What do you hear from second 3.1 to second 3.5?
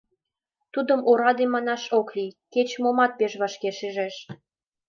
пеш